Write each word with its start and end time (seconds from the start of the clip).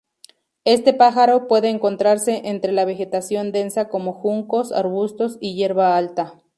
Este 0.65 0.95
pájaro 0.95 1.47
puede 1.47 1.69
encontrarse 1.69 2.41
entre 2.45 2.71
la 2.71 2.85
vegetación 2.85 3.51
densa 3.51 3.87
como 3.87 4.13
juncos, 4.13 4.71
arbustos 4.71 5.37
y 5.39 5.53
hierba 5.53 5.95
alta. 5.95 6.41